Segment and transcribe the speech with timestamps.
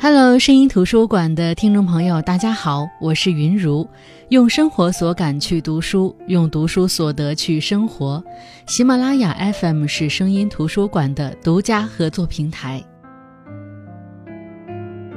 [0.00, 3.84] Hello，声音图书馆的听众朋友，大家好，我是云如。
[4.28, 8.22] 用生活所感去读书，用读书所得去生活。
[8.68, 12.80] 喜马拉雅 FM 是声音图书馆的独家合作平台。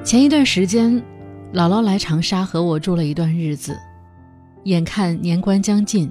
[0.04, 0.91] 前一段时间，
[1.54, 3.77] 姥姥来长沙和我住了一段日子。
[4.63, 6.09] 眼看年关将近，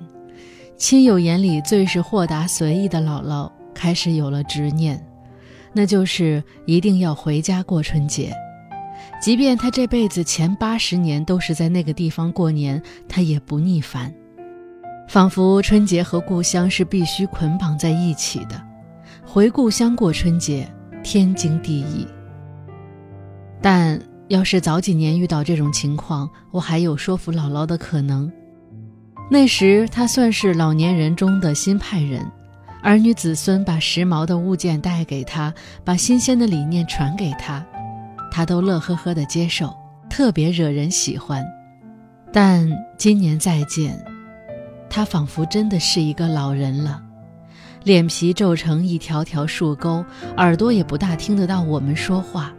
[0.77, 5.05] 亲友眼里最是豁达随意的姥姥开始有了执念，
[5.73, 8.33] 那就是一定要回家过春节。
[9.20, 14.12] 即便他这辈子前八十年都是在那个地方过年，他也不腻烦，
[15.06, 18.61] 仿佛春节和故乡是必须捆绑在一起的。
[19.23, 20.66] 回故乡过春节，
[21.05, 22.06] 天经地义。
[23.61, 28.33] 但要是早几年遇到这种情况，我还有说服姥姥的可能。
[29.30, 32.27] 那时他算是老年人中的新派人，
[32.83, 35.52] 儿女子孙把时髦的物件带给他，
[35.84, 37.64] 把新鲜的理念传给他。
[38.31, 39.75] 他都乐呵呵地接受，
[40.09, 41.45] 特别惹人喜欢。
[42.33, 43.98] 但今年再见，
[44.89, 47.03] 他仿佛真的是一个老人了，
[47.83, 50.05] 脸皮皱成一条条竖沟，
[50.36, 52.53] 耳朵也不大听得到我们说话，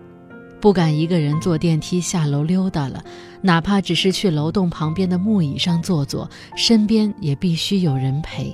[0.59, 3.01] 不敢一个人坐电梯下楼溜达了，
[3.41, 8.53] 哪怕只是去楼栋旁边的木椅上坐坐，身边也必须有人陪。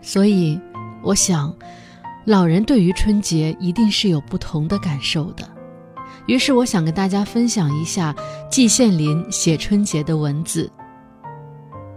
[0.00, 0.58] 所以，
[1.02, 1.52] 我想。
[2.28, 5.50] 老人对于春节一定是有不同的感受的，
[6.26, 8.14] 于是我想跟大家分享一下
[8.50, 10.70] 季羡林写春节的文字。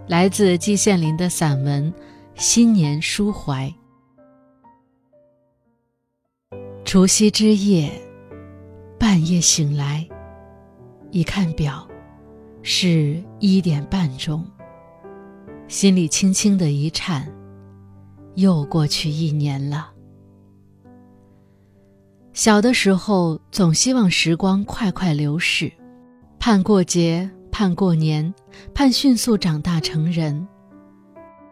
[0.07, 1.91] 来自季羡林的散文
[2.35, 3.67] 《新年抒怀》。
[6.85, 7.91] 除夕之夜，
[8.97, 10.07] 半夜醒来，
[11.11, 11.85] 一看表，
[12.63, 14.49] 是一点半钟，
[15.67, 17.29] 心里轻轻的一颤，
[18.35, 19.91] 又过去一年了。
[22.33, 25.71] 小的时候，总希望时光快快流逝，
[26.39, 28.33] 盼过节，盼过年，
[28.73, 30.47] 盼迅速长大成人。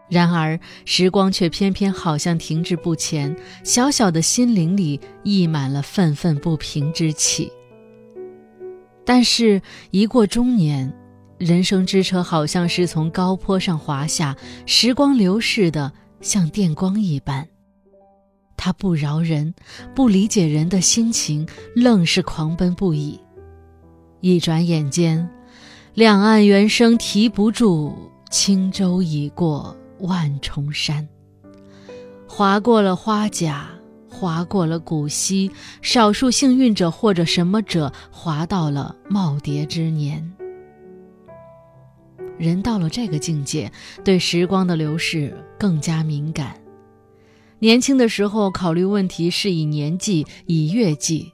[0.08, 7.52] 然而，时光却偏偏好像停滞不前，小小的心灵里溢满了愤愤不平之气。
[9.04, 10.92] 但是，一过中年，
[11.38, 14.36] 人生之车好像是从高坡上滑下，
[14.66, 17.46] 时光流逝的像电光一般。
[18.60, 19.54] 他不饶人，
[19.94, 23.18] 不理解人的心情，愣是狂奔不已。
[24.20, 25.26] 一转眼间，
[25.94, 27.96] 两岸猿声啼不住，
[28.30, 31.08] 轻舟已过万重山。
[32.28, 33.66] 划过了花甲，
[34.10, 35.50] 划过了古稀，
[35.80, 40.30] 少数幸运者或者什么者，划到了耄耋之年。
[42.36, 43.72] 人到了这个境界，
[44.04, 46.59] 对时光的流逝更加敏感。
[47.62, 51.30] 年轻的时候考虑问题是以年纪、以月计，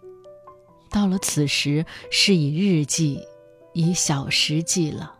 [0.91, 3.21] 到了此时是以日计、
[3.75, 5.15] 以小时计了。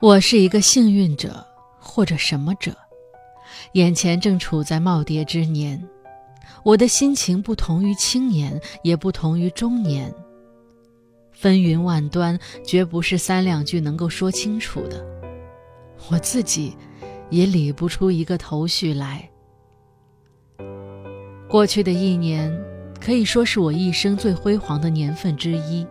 [0.00, 1.46] 我是一个幸运者，
[1.78, 2.76] 或者什么者，
[3.74, 5.80] 眼前正处在耄耋之年，
[6.64, 10.12] 我的心情不同于青年，也不同于中年。
[11.30, 12.36] 纷纭万端，
[12.66, 15.06] 绝不是三两句能够说清楚的。
[16.10, 16.76] 我自己。
[17.30, 19.28] 也理不出一个头绪来。
[21.48, 22.52] 过去的一年，
[23.00, 25.86] 可以说是我一生最辉煌的年份之一。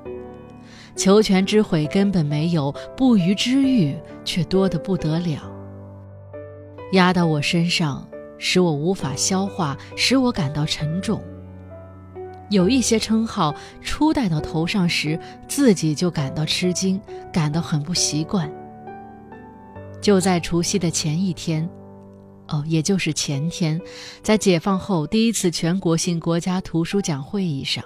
[0.96, 3.96] 求全之悔根本没有，不虞之欲
[4.26, 5.52] 却多得不得了。
[6.94, 8.06] 压到我身上，
[8.38, 11.22] 使我无法消化，使我感到沉重。
[12.50, 17.00] 有一些称号初戴到头上时，自己就感到吃惊，
[17.32, 18.52] 感到很不习惯。
[20.02, 21.70] 就在除夕的前一天，
[22.48, 23.80] 哦，也就是前天，
[24.22, 27.84] 在解放后第一次全国性国家图书奖会议上，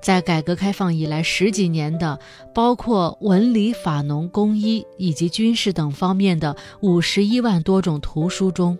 [0.00, 2.18] 在改革开放以来十几年的
[2.54, 8.78] 包括文理法农工医以及军事等方面的五十一万多种图书中，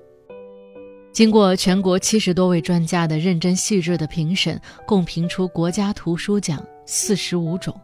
[1.12, 7.74] 经过全国七十多位专家的认真细致的评审，共评出国家图书奖四十五种。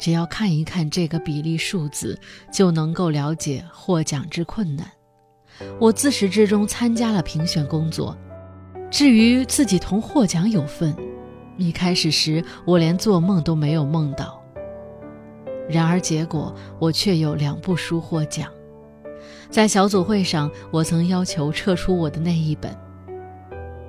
[0.00, 2.18] 只要看一看这个比例数字，
[2.50, 4.90] 就能够了解获奖之困难。
[5.78, 8.16] 我自始至终参加了评选工作，
[8.90, 10.96] 至于自己同获奖有份，
[11.58, 14.42] 一开始时我连做梦都没有梦到。
[15.68, 18.50] 然而结果我却有两部书获奖。
[19.50, 22.74] 在小组会上，我曾要求撤出我的那一本，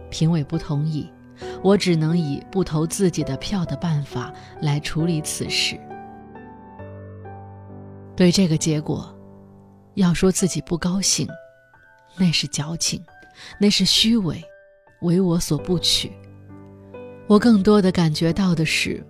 [0.10, 1.10] 评委不同意，
[1.64, 5.80] 我只能以不投自己的票的办法来处理此事。
[8.16, 9.14] 对这个结果，
[9.96, 11.28] 要说自己不高兴，
[12.18, 13.02] 那是矫情，
[13.60, 14.44] 那是虚伪，
[15.02, 16.12] 为我所不取。
[17.28, 19.04] 我更多的感觉到的是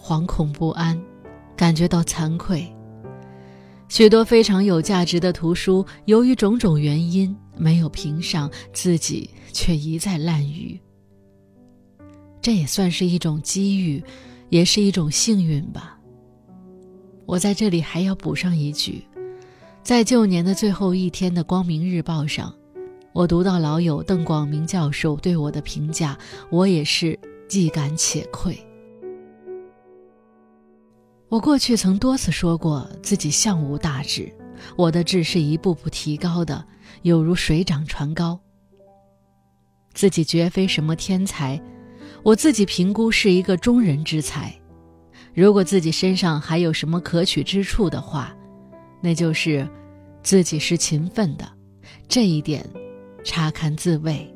[0.00, 1.00] 惶恐不安，
[1.54, 2.66] 感觉到惭愧。
[3.88, 10.80] 许多非常有价值的图书，由于种种原因没有评上，自己却一再滥竽。
[12.40, 14.02] 这也算是一种机遇，
[14.48, 15.99] 也是一种幸运吧。
[17.30, 19.04] 我在这里还要补上一句，
[19.84, 22.52] 在旧年的最后一天的《光明日报》上，
[23.12, 26.18] 我读到老友邓广明教授对我的评价，
[26.50, 27.16] 我也是
[27.48, 28.58] 既感且愧。
[31.28, 34.28] 我过去曾多次说过自己相无大志，
[34.74, 36.66] 我的志是一步步提高的，
[37.02, 38.40] 有如水涨船高。
[39.94, 41.62] 自己绝非什么天才。
[42.24, 44.52] 我自己评估是一个中人之才，
[45.34, 48.36] 如果自己身上还有什么可取之处的话，
[49.00, 49.68] 那就是
[50.22, 51.48] 自己是勤奋的，
[52.08, 52.64] 这一点
[53.24, 54.28] 查看自慰。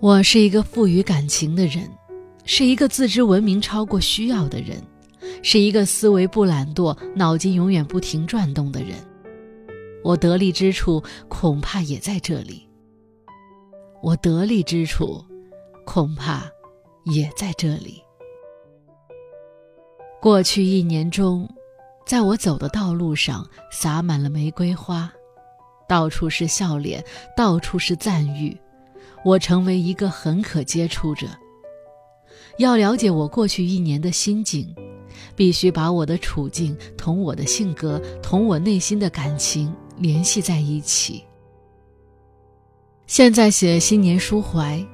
[0.00, 1.90] 我是一个富于感情的人，
[2.44, 4.82] 是一个自知文明超过需要的人，
[5.42, 8.96] 是一个思维不懒惰、脑筋永远不停转动的人。
[10.04, 12.68] 我得力之处恐怕也在这里。
[14.02, 15.24] 我得力之处。
[15.86, 16.42] 恐怕
[17.04, 18.02] 也在这里。
[20.20, 21.48] 过去一年中，
[22.06, 25.12] 在我走的道路上洒满了玫瑰花，
[25.88, 27.04] 到处是笑脸，
[27.36, 28.56] 到处是赞誉。
[29.24, 31.26] 我成为一个很可接触者。
[32.58, 34.74] 要了解我过去一年的心境，
[35.34, 41.22] 必须把我的处境同我的性格、同我内心的感情联系在一起。
[43.06, 44.84] 现在写新年抒怀。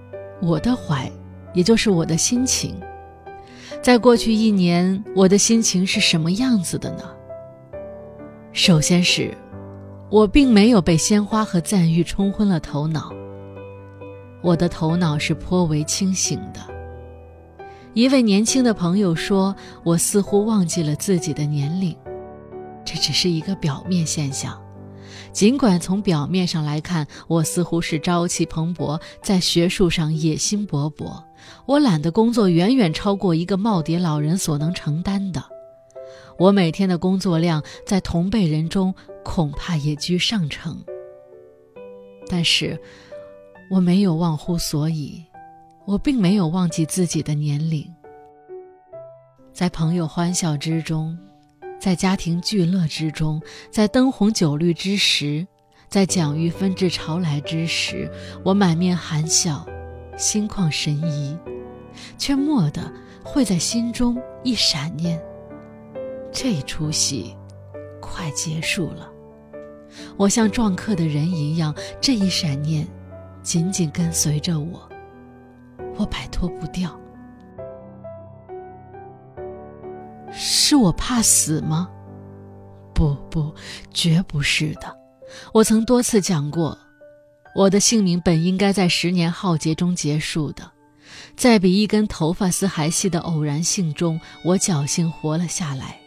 [0.43, 1.11] 我的怀，
[1.55, 2.75] 也就是我的心情，
[3.83, 7.03] 在过去一年，我的心情是什么样子的呢？
[8.53, 9.37] 首先是，
[10.09, 13.13] 我并没有被鲜花和赞誉冲昏了头脑。
[14.41, 16.61] 我的头脑是颇为清醒的。
[17.93, 19.53] 一位年轻的朋友说，
[19.83, 21.97] 我似乎忘记了自己的年龄，
[22.85, 24.62] 这只是一个表面现象。
[25.33, 31.23] 尽管从表面上来看，我似乎是朝气蓬勃，在学术上野心勃勃。
[31.67, 35.43] 我揽的工作远远超过一个耄耋老人所能承担的。
[36.39, 38.95] 我每天的工作量在同辈人中
[39.25, 40.83] 恐怕也居上乘。
[42.29, 42.81] 但是，
[43.71, 45.23] 我没有忘乎所以，
[45.85, 47.87] 我并没有忘记自己的年龄。
[49.53, 51.19] 在朋友欢笑之中。
[51.83, 55.45] 在家庭聚乐之中，在灯红酒绿之时，
[55.89, 58.09] 在奖誉纷至潮来之时，
[58.45, 59.67] 我满面含笑，
[60.17, 61.37] 心旷神怡，
[62.17, 62.89] 却蓦地
[63.25, 65.21] 会在心中一闪念：
[66.31, 67.37] 这出戏
[68.01, 69.11] 快结束了。
[70.17, 72.87] 我像撞客的人一样，这一闪念
[73.43, 74.89] 紧紧跟随着我，
[75.97, 76.97] 我摆脱不掉。
[80.33, 81.89] 是我怕死吗？
[82.95, 83.55] 不不，
[83.93, 84.97] 绝不是的。
[85.53, 86.79] 我曾多次讲过，
[87.55, 90.71] 我的性命本应该在十年浩劫中结束的，
[91.37, 95.99] 在比一根头发丝还细的偶然性中，我侥幸活了下来。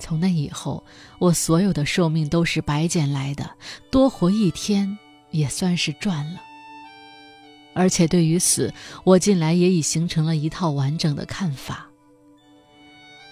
[0.00, 0.84] 从那以后，
[1.18, 3.50] 我所有的寿命都是白捡来的，
[3.90, 4.96] 多活一天
[5.30, 6.40] 也算是赚了。
[7.74, 8.72] 而且对于死，
[9.04, 11.88] 我近来也已形成了一套完整的看法。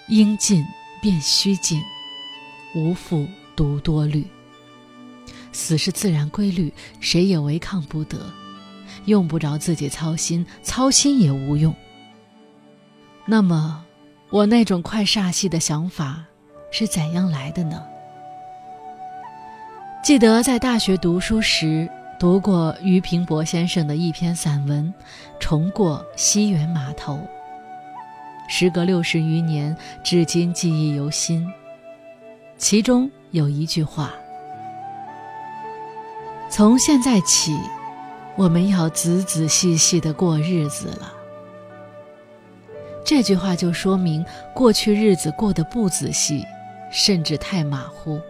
[0.09, 0.65] 应尽
[1.01, 1.83] 便须尽，
[2.75, 4.25] 无复独多虑。
[5.53, 8.19] 死是自然规律，谁也违抗不得，
[9.07, 11.75] 用不着自己操心，操心也无用。
[13.25, 13.85] 那么，
[14.31, 16.25] 我那种快煞气的想法
[16.71, 17.83] 是怎样来的呢？
[20.05, 21.89] 记得在大学读书时
[22.21, 24.93] 读过俞平伯先生的一篇散文
[25.41, 27.15] 《重过西园码头》。
[28.49, 31.47] 时隔六十余年，至今记忆犹新。
[32.57, 34.15] 其中有一句话
[36.49, 37.55] ：“从现在起，
[38.37, 41.13] 我们要仔仔细细的过日子了。”
[43.05, 44.25] 这句话就说明
[44.55, 46.45] 过去日子过得不仔细，
[46.91, 48.21] 甚至太马虎。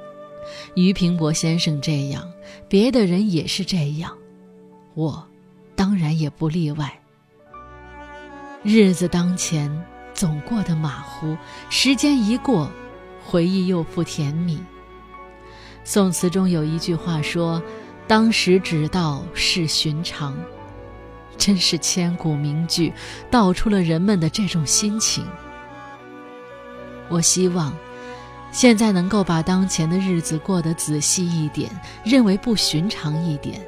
[0.75, 2.31] 俞平伯先生这样，
[2.69, 4.13] 别的人也是这样，
[4.95, 5.25] 我
[5.75, 6.93] 当然也不例外。
[8.63, 9.71] 日子当前。
[10.17, 11.37] 总过得马虎，
[11.69, 12.71] 时间一过，
[13.23, 14.59] 回忆又复甜蜜。
[15.85, 17.63] 宋词中有一句话说
[18.09, 20.35] ：“当时只道是寻常”，
[21.37, 22.95] 真是千古名句，
[23.31, 25.23] 道出了人们的这种心情。
[27.11, 27.77] 我希望，
[28.51, 31.71] 现在能够把当前的日子过得仔细一点，
[32.03, 33.61] 认为不寻常一点。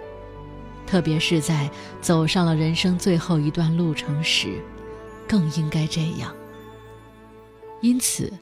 [0.86, 4.64] 特别是在走上了人生最后一段路程时，
[5.28, 6.34] 更应该这样。
[7.82, 8.32] 因此，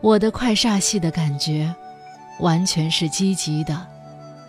[0.00, 1.74] 我的快煞戏的感觉，
[2.40, 3.86] 完全是积极的，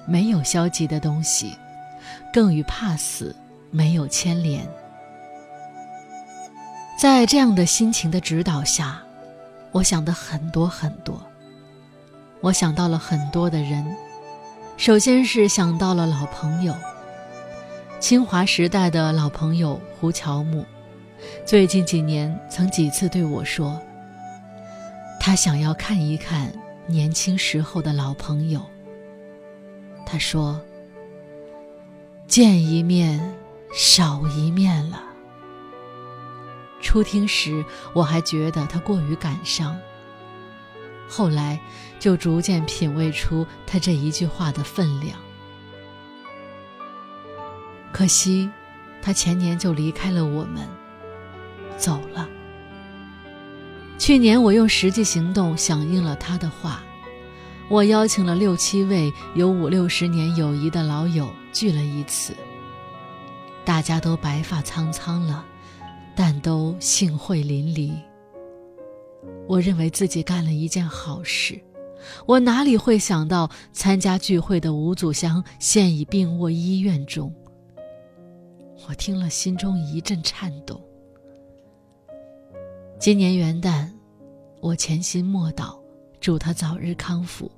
[0.05, 1.55] 没有消极的东西，
[2.33, 3.33] 更与怕死
[3.71, 4.67] 没有牵连。
[6.97, 9.01] 在这样的心情的指导下，
[9.71, 11.21] 我想的很多很多。
[12.41, 13.85] 我想到了很多的人，
[14.75, 16.75] 首先是想到了老朋友，
[18.01, 20.65] 清华时代的老朋友胡乔木，
[21.45, 23.81] 最近几年曾几次对我说。
[25.19, 26.51] 他想要看一看
[26.85, 28.61] 年轻时候的老朋友。
[30.05, 30.59] 他说
[32.27, 33.33] ：“见一面
[33.73, 35.01] 少一面了。”
[36.81, 37.63] 初听时
[37.93, 39.79] 我还觉得他过于感伤，
[41.07, 41.57] 后来
[41.99, 45.17] 就逐渐品味出他这一句话的分量。
[47.93, 48.51] 可惜，
[49.01, 50.67] 他前年就离开了我们，
[51.77, 52.27] 走了。
[53.97, 56.83] 去年我用实际行动响应了他的话，
[57.69, 62.33] 我邀请了六七位有五六十年友谊的老友聚了一次。
[63.63, 65.45] 大家都白发苍苍了，
[66.15, 67.93] 但都幸会淋漓。
[69.47, 71.57] 我认为自己干了一件好事，
[72.25, 77.33] 我哪里会想到参加聚会的吴祖香现已病卧医院中。
[78.89, 80.81] 我听了，心中一阵颤动。
[83.03, 83.89] 今年元旦，
[84.61, 85.77] 我潜心默祷，
[86.21, 87.51] 祝他早日康复，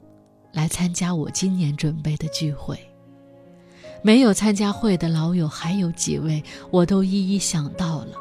[0.52, 2.75] 来参加我今年准备的聚会。
[4.02, 8.14] 没有参加会的老友还有几位，我都一一想到了。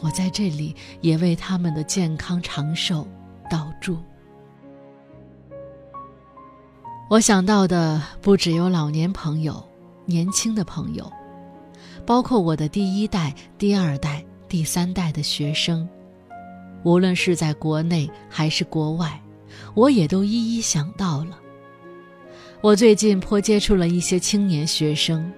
[0.00, 3.04] 我在这里也为他们的健康长寿
[3.50, 3.98] 祷祝。
[7.10, 9.60] 我想到的不只有老年朋友、
[10.06, 11.12] 年轻的朋友，
[12.06, 15.88] 包括我的第一代、第二代、第三代的学生。
[16.84, 19.20] 无论是在国内还是国外，
[19.74, 21.38] 我也都一一想到了。
[22.60, 25.30] 我最近颇接触了一些青年学生，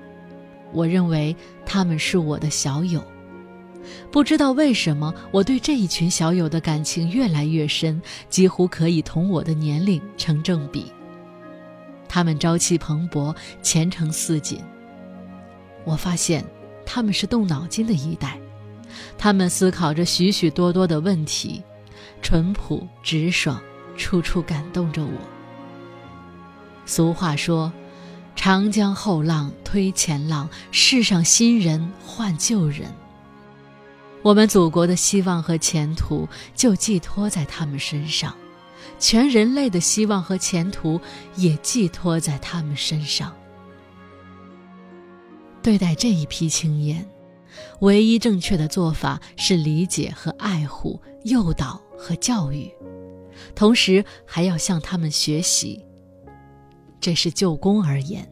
[0.73, 1.35] 我认为
[1.67, 3.03] 他们是我的小友。
[4.11, 10.87] 不知道为什么，我对这一群小友的感情越来越深，几乎可以同我的年龄成正比。
[12.09, 14.61] 他们朝气蓬勃，前程似锦。
[15.85, 16.45] 我发现，
[16.85, 18.39] 他们是动脑筋的一代。
[19.19, 21.63] 他们思考着许许多多的问题，
[22.23, 23.61] 淳朴直爽，
[23.97, 25.13] 处处感动着我。
[26.87, 27.73] 俗话说
[28.35, 32.93] ：“长江后浪推前浪，世上新人换旧人。”
[34.23, 38.35] 我们祖国的希望和前途就寄托在他们身上，
[38.99, 41.01] 全人类的希望和前途
[41.37, 43.35] 也寄托在他们身上。
[45.63, 47.07] 对待这一批青年。
[47.81, 52.71] 唯一正确的做法是理解和爱护、诱导和教育，
[53.55, 55.85] 同时还要向他们学习。
[57.01, 58.29] 这是就公而言，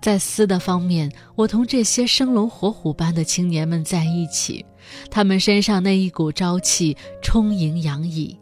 [0.00, 4.64] 在私的方面，我同这些生龙活虎般的青年们在一起，
[5.10, 8.38] 他们身上那一股朝气充盈洋溢，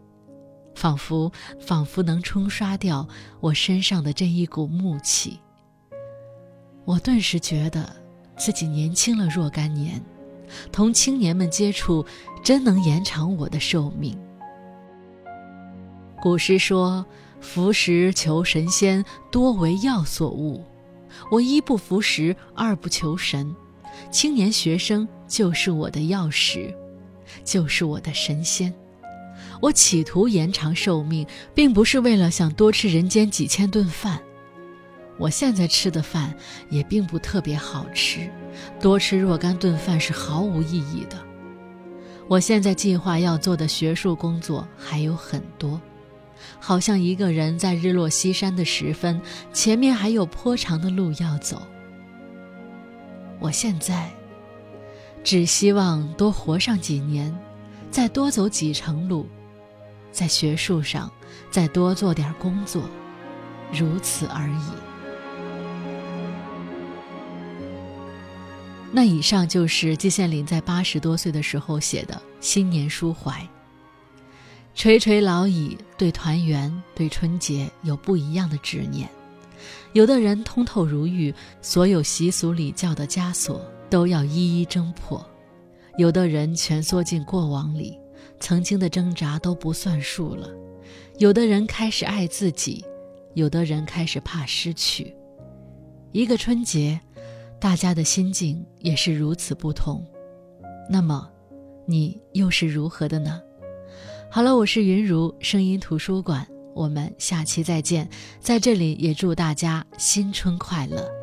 [0.74, 3.08] 仿佛仿佛能冲刷掉
[3.40, 5.40] 我身上的这一股木气。
[6.84, 7.99] 我顿时觉得。
[8.40, 10.02] 自己年轻了若干年，
[10.72, 12.04] 同青年们接触，
[12.42, 14.18] 真能延长我的寿命。
[16.22, 17.04] 古诗说
[17.42, 20.64] ：“服食求神仙，多为药所误。”
[21.30, 23.54] 我一不服食，二不求神，
[24.10, 26.74] 青年学生就是我的药食，
[27.44, 28.72] 就是我的神仙。
[29.60, 34.18] 我企图延长寿命，并不是为了想多吃人间几千顿饭。
[35.20, 36.34] 我现在吃的饭
[36.70, 38.26] 也并不特别好吃，
[38.80, 41.18] 多吃若干顿饭是毫无意义的。
[42.26, 45.78] 我现在计划要做的学术工作还有很多，
[46.58, 49.20] 好像一个人在日落西山的时分，
[49.52, 51.60] 前面还有颇长的路要走。
[53.40, 54.10] 我现在
[55.22, 57.36] 只希望多活上几年，
[57.90, 59.26] 再多走几程路，
[60.10, 61.12] 在学术上
[61.50, 62.82] 再多做点工作，
[63.70, 64.89] 如此而已。
[68.92, 73.46] 那以上就是季羡林在八十多岁的时候写的新年抒怀。
[74.74, 79.08] 垂垂老矣，对团圆、对春节有不一样的执念。
[79.92, 81.32] 有的人通透如玉，
[81.62, 85.20] 所有习俗礼教的枷锁都要一一挣破；
[85.96, 87.98] 有的人蜷缩进过往里，
[88.38, 90.48] 曾经的挣扎都不算数了；
[91.18, 92.84] 有的人开始爱自己，
[93.34, 95.14] 有的人开始怕失去。
[96.10, 97.00] 一个春节。
[97.60, 100.02] 大家的心境也是如此不同。
[100.88, 101.30] 那么，
[101.86, 103.38] 你又是如何的呢？
[104.30, 108.08] 好了，我是云如声音图书馆，我们下期再见。
[108.40, 111.19] 在这里也祝大家新春快乐。